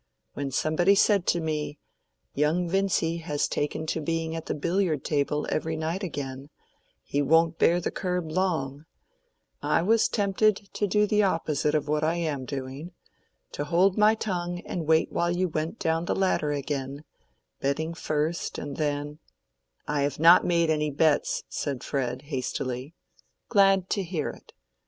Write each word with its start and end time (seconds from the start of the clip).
When 0.33 0.49
somebody 0.49 0.95
said 0.95 1.27
to 1.27 1.39
me, 1.39 1.77
'Young 2.33 2.67
Vincy 2.67 3.17
has 3.17 3.47
taken 3.47 3.85
to 3.85 4.01
being 4.01 4.35
at 4.35 4.47
the 4.47 4.55
billiard 4.55 5.05
table 5.05 5.45
every 5.51 5.77
night 5.77 6.01
again—he 6.01 7.21
won't 7.21 7.59
bear 7.59 7.79
the 7.79 7.91
curb 7.91 8.31
long;' 8.31 8.85
I 9.61 9.83
was 9.83 10.07
tempted 10.07 10.69
to 10.73 10.87
do 10.87 11.05
the 11.05 11.21
opposite 11.21 11.75
of 11.75 11.87
what 11.87 12.03
I 12.03 12.15
am 12.15 12.45
doing—to 12.45 13.63
hold 13.65 13.95
my 13.95 14.15
tongue 14.15 14.61
and 14.61 14.87
wait 14.87 15.11
while 15.11 15.29
you 15.29 15.47
went 15.47 15.77
down 15.77 16.05
the 16.05 16.15
ladder 16.15 16.51
again, 16.51 17.03
betting 17.59 17.93
first 17.93 18.57
and 18.57 18.77
then—" 18.77 19.19
"I 19.87 20.01
have 20.01 20.17
not 20.17 20.43
made 20.43 20.71
any 20.71 20.89
bets," 20.89 21.43
said 21.47 21.83
Fred, 21.83 22.23
hastily. 22.23 22.95
"Glad 23.49 23.87
to 23.91 24.01
hear 24.01 24.31
it. 24.31 24.51